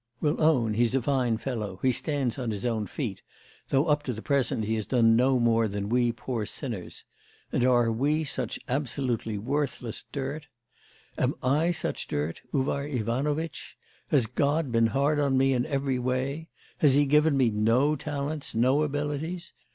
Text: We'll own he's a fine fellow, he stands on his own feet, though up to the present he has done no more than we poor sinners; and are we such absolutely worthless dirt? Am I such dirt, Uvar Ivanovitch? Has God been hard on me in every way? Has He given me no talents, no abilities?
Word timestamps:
We'll 0.19 0.41
own 0.41 0.73
he's 0.73 0.95
a 0.95 1.01
fine 1.03 1.37
fellow, 1.37 1.77
he 1.83 1.91
stands 1.91 2.39
on 2.39 2.49
his 2.49 2.65
own 2.65 2.87
feet, 2.87 3.21
though 3.69 3.85
up 3.85 4.01
to 4.05 4.13
the 4.13 4.23
present 4.23 4.65
he 4.65 4.73
has 4.73 4.87
done 4.87 5.15
no 5.15 5.37
more 5.39 5.67
than 5.67 5.89
we 5.89 6.11
poor 6.11 6.47
sinners; 6.47 7.05
and 7.51 7.63
are 7.63 7.91
we 7.91 8.23
such 8.23 8.57
absolutely 8.67 9.37
worthless 9.37 10.03
dirt? 10.11 10.47
Am 11.19 11.35
I 11.43 11.69
such 11.69 12.07
dirt, 12.07 12.41
Uvar 12.51 12.87
Ivanovitch? 12.87 13.77
Has 14.07 14.25
God 14.25 14.71
been 14.71 14.87
hard 14.87 15.19
on 15.19 15.37
me 15.37 15.53
in 15.53 15.67
every 15.67 15.99
way? 15.99 16.49
Has 16.79 16.95
He 16.95 17.05
given 17.05 17.37
me 17.37 17.51
no 17.51 17.95
talents, 17.95 18.55
no 18.55 18.81
abilities? 18.81 19.53